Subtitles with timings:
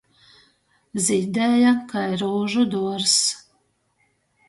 [1.09, 3.33] Zīdēja kai rūžu duorzs.